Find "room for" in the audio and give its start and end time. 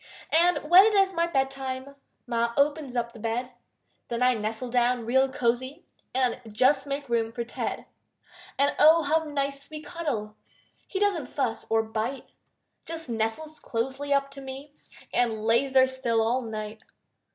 7.07-7.43